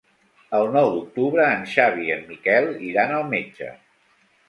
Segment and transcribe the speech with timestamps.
[0.59, 3.73] El nou d'octubre en Xavi i en Miquel iran al metge.